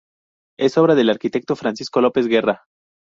[0.57, 2.63] Es obra del arquitecto Francisco López Guerra.